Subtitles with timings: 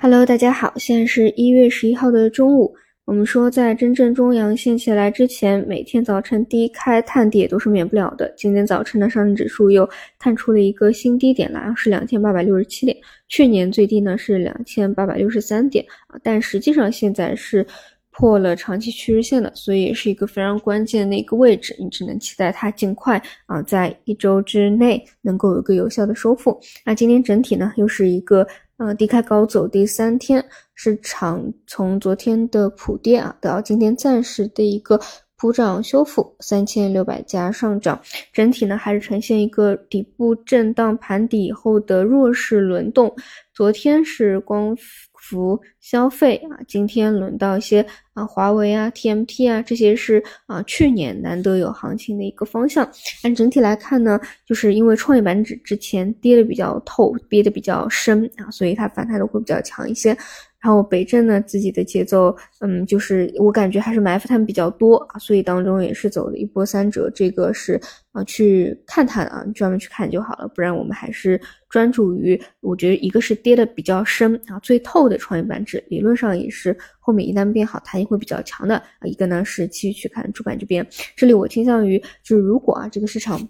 [0.00, 2.72] Hello，大家好，现在是一月十一号的中午。
[3.04, 8.32] 我们说，在真正中阳线起来之前，每天早晨低开探底也都是免不了的。
[8.36, 17.66] 今天早晨呢，上证指数又探出了一个新低点来，是两千八百六十七点，去年最低呢是两千八百六十三点啊，但实际上现在是
[18.12, 26.56] 破了长期趋势线的，所以也是一个非常关键的一个位置，你只能期待它尽快啊，在一周之内能够有一个有效的收复。
[26.84, 28.46] 那今天整体呢，又是一个。
[28.78, 35.00] 呃，低开高走第三天，市场从昨天的普跌啊，到今天暂时的一个
[35.36, 38.00] 普涨修复，三千六百家上涨，
[38.32, 43.14] 整体呢还是呈现一个底部震荡盘底以后的弱势轮动。
[43.52, 44.76] 昨天是光。
[45.20, 52.88] 服消费啊，今天轮到一些啊，华为啊、TMT 啊，这些是啊，去年难得有行情的一个方向。
[53.22, 60.16] 但整体来看呢，就是因为创业板指之前跌的比较透，跌的比较深啊，所以它反弹的会比较强一些。
[60.60, 67.08] 然后北证呢自己的节奏，嗯，就是我感觉还是埋伏他们比较多啊，所以当中也是走了一波三折。
[67.14, 79.06] 这个是啊，去看它啊，专门去看就好了，不然我们还是专注于，我觉得一个是跌的比较深啊，最透的创业板指，理论上也是后面一旦变好，弹性会比较强的啊。
[79.06, 80.84] 一个呢是继续去看主板这边，
[81.14, 83.40] 这里我倾向于就是如果啊这个市场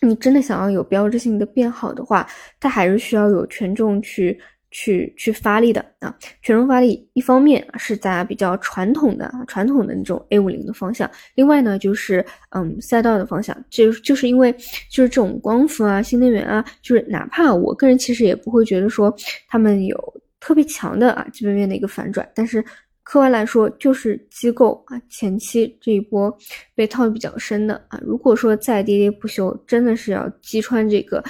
[0.00, 2.26] 你真的想要有标志性的变好的话，
[2.58, 4.36] 它还是需要有权重去。
[4.72, 14.50] 去去发力的啊，权重发力，一方面是在比较传统的传统的那种 A 五零的方向，另外呢就是嗯赛道的方向，就就是因为
[14.90, 19.14] 就是这种光伏啊、新能源啊，就是哪怕我个人其实也不会觉得说
[19.46, 19.96] 他们有
[20.40, 22.64] 特别强的啊基本面的一个反转，但是
[23.02, 26.34] 客观来说就是机构啊前期这一波
[26.74, 31.22] 被套的比较深的啊，如果说再跌跌不休，真的是要击穿这个。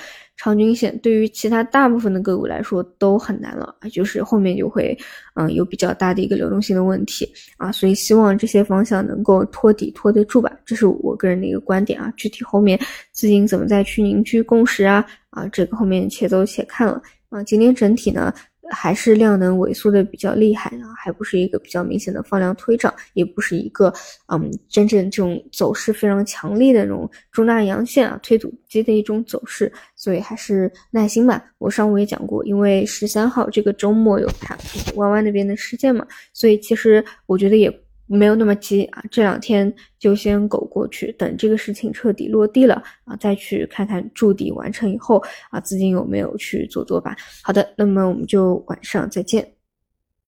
[0.42, 4.98] 长均线对于其他大部分的个股来说都很难了啊，就是后面就会
[5.34, 12.12] 嗯有比较大的一个流动性的问题啊，所以希望这些方向能够托底托得住吧，这是我个人的一个观点啊。
[12.16, 12.76] 具体后面
[13.12, 17.00] 资金怎么再去凝聚共识啊啊，这个后面且走且看了
[17.30, 17.40] 啊。
[17.44, 18.34] 今天整体呢。
[18.72, 23.92] 还是量能萎缩的比较厉害啊，还不是一个比较明显的放量推涨，也不是一个
[24.26, 31.44] 嗯真正这种走势非常强力的那种中大阳线啊推土机的一种走势，所以还是耐心吧。
[31.58, 34.56] 我上午也讲过，因为十三号这个周末有它
[34.96, 37.72] 弯弯那边的事件嘛，所以其实我觉得也。
[38.12, 47.16] 没有那么急啊，这两天就先苟过去，等这个事情彻底落地了啊，再去看看筑底完成以后啊，资金有没有去做做吧。
[47.42, 49.51] 好的，那么我们就晚上再见。